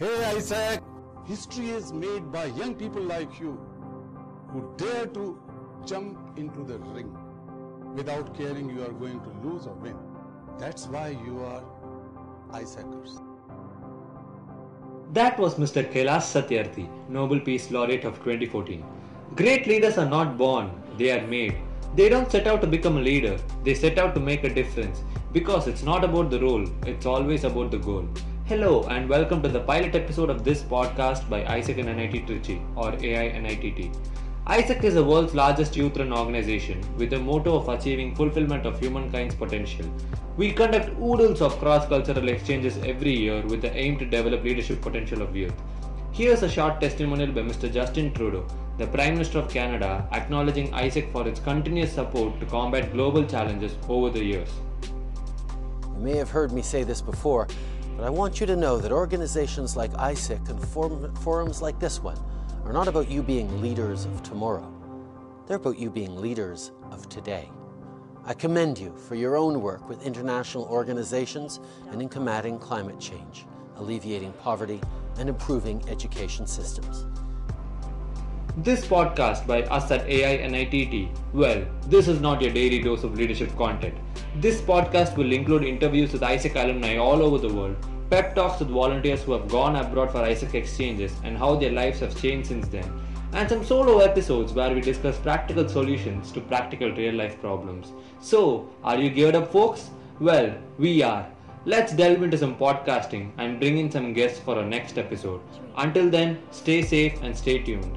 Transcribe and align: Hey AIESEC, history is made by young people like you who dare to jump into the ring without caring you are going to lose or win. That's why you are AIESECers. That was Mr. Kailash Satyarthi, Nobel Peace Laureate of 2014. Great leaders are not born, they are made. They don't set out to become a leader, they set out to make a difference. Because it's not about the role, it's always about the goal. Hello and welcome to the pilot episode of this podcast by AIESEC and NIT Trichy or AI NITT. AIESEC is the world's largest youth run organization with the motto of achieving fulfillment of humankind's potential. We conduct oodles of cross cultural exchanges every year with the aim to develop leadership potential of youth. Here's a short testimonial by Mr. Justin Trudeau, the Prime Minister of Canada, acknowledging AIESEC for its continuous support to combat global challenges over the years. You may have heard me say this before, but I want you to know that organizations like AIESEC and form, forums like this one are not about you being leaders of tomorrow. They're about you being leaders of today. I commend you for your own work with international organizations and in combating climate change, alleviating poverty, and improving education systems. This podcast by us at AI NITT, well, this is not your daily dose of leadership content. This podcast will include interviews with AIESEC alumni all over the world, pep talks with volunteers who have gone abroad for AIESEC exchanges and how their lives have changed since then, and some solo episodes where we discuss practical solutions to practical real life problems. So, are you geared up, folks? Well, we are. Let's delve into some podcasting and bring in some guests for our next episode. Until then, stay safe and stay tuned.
Hey 0.00 0.18
AIESEC, 0.26 0.82
history 1.26 1.68
is 1.68 1.92
made 1.92 2.32
by 2.32 2.46
young 2.58 2.74
people 2.74 3.02
like 3.02 3.38
you 3.38 3.50
who 4.50 4.62
dare 4.78 5.04
to 5.08 5.38
jump 5.84 6.38
into 6.38 6.64
the 6.64 6.78
ring 6.78 7.10
without 7.94 8.34
caring 8.34 8.70
you 8.70 8.82
are 8.82 8.92
going 8.92 9.20
to 9.20 9.28
lose 9.46 9.66
or 9.66 9.74
win. 9.74 9.98
That's 10.58 10.86
why 10.86 11.08
you 11.26 11.42
are 11.44 11.62
AIESECers. 12.52 13.20
That 15.12 15.38
was 15.38 15.56
Mr. 15.56 15.84
Kailash 15.92 16.32
Satyarthi, 16.32 16.88
Nobel 17.10 17.40
Peace 17.40 17.70
Laureate 17.70 18.06
of 18.06 18.14
2014. 18.24 18.82
Great 19.36 19.66
leaders 19.66 19.98
are 19.98 20.08
not 20.08 20.38
born, 20.38 20.70
they 20.96 21.10
are 21.10 21.26
made. 21.26 21.56
They 21.94 22.08
don't 22.08 22.32
set 22.32 22.46
out 22.46 22.62
to 22.62 22.66
become 22.66 22.96
a 22.96 23.02
leader, 23.02 23.38
they 23.64 23.74
set 23.74 23.98
out 23.98 24.14
to 24.14 24.20
make 24.20 24.44
a 24.44 24.54
difference. 24.54 25.04
Because 25.30 25.68
it's 25.68 25.82
not 25.82 26.04
about 26.04 26.30
the 26.30 26.40
role, 26.40 26.64
it's 26.86 27.04
always 27.04 27.44
about 27.44 27.70
the 27.70 27.76
goal. 27.76 28.08
Hello 28.50 28.82
and 28.90 29.08
welcome 29.08 29.40
to 29.42 29.48
the 29.48 29.60
pilot 29.60 29.94
episode 29.94 30.28
of 30.28 30.42
this 30.42 30.62
podcast 30.62 31.28
by 31.30 31.44
AIESEC 31.44 31.78
and 31.78 31.96
NIT 31.96 32.26
Trichy 32.26 32.56
or 32.74 32.92
AI 33.00 33.38
NITT. 33.38 33.92
AIESEC 34.48 34.82
is 34.82 34.94
the 34.94 35.04
world's 35.04 35.36
largest 35.36 35.76
youth 35.76 35.96
run 35.96 36.12
organization 36.12 36.80
with 36.96 37.10
the 37.10 37.18
motto 37.20 37.54
of 37.54 37.68
achieving 37.68 38.12
fulfillment 38.12 38.66
of 38.66 38.80
humankind's 38.80 39.36
potential. 39.36 39.86
We 40.36 40.50
conduct 40.50 40.90
oodles 41.00 41.40
of 41.40 41.60
cross 41.60 41.86
cultural 41.86 42.28
exchanges 42.28 42.76
every 42.78 43.16
year 43.16 43.40
with 43.46 43.62
the 43.62 43.72
aim 43.72 44.00
to 44.00 44.04
develop 44.04 44.42
leadership 44.42 44.82
potential 44.82 45.22
of 45.22 45.36
youth. 45.36 45.54
Here's 46.10 46.42
a 46.42 46.48
short 46.48 46.80
testimonial 46.80 47.30
by 47.30 47.42
Mr. 47.42 47.72
Justin 47.72 48.12
Trudeau, 48.12 48.44
the 48.78 48.88
Prime 48.88 49.12
Minister 49.12 49.38
of 49.38 49.48
Canada, 49.48 50.08
acknowledging 50.10 50.72
AIESEC 50.72 51.12
for 51.12 51.28
its 51.28 51.38
continuous 51.38 51.92
support 51.92 52.40
to 52.40 52.46
combat 52.46 52.92
global 52.92 53.24
challenges 53.24 53.76
over 53.88 54.10
the 54.10 54.24
years. 54.24 54.50
You 55.84 56.00
may 56.00 56.16
have 56.16 56.30
heard 56.30 56.50
me 56.50 56.62
say 56.62 56.82
this 56.82 57.00
before, 57.00 57.46
but 58.00 58.06
I 58.06 58.10
want 58.10 58.40
you 58.40 58.46
to 58.46 58.56
know 58.56 58.78
that 58.78 58.92
organizations 58.92 59.76
like 59.76 59.92
AIESEC 59.92 60.48
and 60.48 60.68
form, 60.68 61.14
forums 61.16 61.60
like 61.60 61.78
this 61.78 62.02
one 62.02 62.18
are 62.64 62.72
not 62.72 62.88
about 62.88 63.10
you 63.10 63.22
being 63.22 63.60
leaders 63.60 64.06
of 64.06 64.22
tomorrow. 64.22 64.72
They're 65.46 65.58
about 65.58 65.78
you 65.78 65.90
being 65.90 66.16
leaders 66.16 66.72
of 66.90 67.10
today. 67.10 67.50
I 68.24 68.32
commend 68.32 68.78
you 68.78 68.96
for 68.96 69.16
your 69.16 69.36
own 69.36 69.60
work 69.60 69.86
with 69.86 70.02
international 70.02 70.64
organizations 70.64 71.60
and 71.90 72.00
in 72.00 72.08
combating 72.08 72.58
climate 72.58 72.98
change, 72.98 73.44
alleviating 73.76 74.32
poverty, 74.32 74.80
and 75.18 75.28
improving 75.28 75.86
education 75.86 76.46
systems. 76.46 77.04
This 78.56 78.84
podcast 78.84 79.46
by 79.46 79.62
us 79.62 79.92
at 79.92 80.08
AI 80.08 80.44
NITT, 80.48 81.08
well, 81.32 81.64
this 81.86 82.08
is 82.08 82.20
not 82.20 82.42
your 82.42 82.52
daily 82.52 82.82
dose 82.82 83.04
of 83.04 83.14
leadership 83.14 83.56
content. 83.56 83.96
This 84.36 84.60
podcast 84.60 85.16
will 85.16 85.32
include 85.32 85.62
interviews 85.62 86.12
with 86.12 86.22
AIESEC 86.22 86.56
alumni 86.56 86.96
all 86.96 87.22
over 87.22 87.38
the 87.38 87.54
world, 87.54 87.76
pep 88.10 88.34
talks 88.34 88.58
with 88.58 88.68
volunteers 88.68 89.22
who 89.22 89.32
have 89.32 89.48
gone 89.48 89.76
abroad 89.76 90.10
for 90.10 90.18
AIESEC 90.18 90.54
exchanges 90.54 91.12
and 91.22 91.38
how 91.38 91.54
their 91.54 91.70
lives 91.70 92.00
have 92.00 92.20
changed 92.20 92.48
since 92.48 92.66
then, 92.66 92.84
and 93.34 93.48
some 93.48 93.64
solo 93.64 94.00
episodes 94.00 94.52
where 94.52 94.74
we 94.74 94.80
discuss 94.80 95.16
practical 95.18 95.68
solutions 95.68 96.32
to 96.32 96.40
practical 96.40 96.90
real 96.90 97.14
life 97.14 97.40
problems. 97.40 97.92
So, 98.20 98.68
are 98.82 98.98
you 98.98 99.10
geared 99.10 99.36
up, 99.36 99.52
folks? 99.52 99.90
Well, 100.18 100.52
we 100.76 101.04
are. 101.04 101.24
Let's 101.66 101.92
delve 101.92 102.24
into 102.24 102.36
some 102.38 102.56
podcasting 102.56 103.30
and 103.38 103.60
bring 103.60 103.78
in 103.78 103.92
some 103.92 104.12
guests 104.12 104.40
for 104.40 104.56
our 104.56 104.64
next 104.64 104.98
episode. 104.98 105.40
Until 105.76 106.10
then, 106.10 106.42
stay 106.50 106.82
safe 106.82 107.22
and 107.22 107.36
stay 107.36 107.58
tuned. 107.58 107.96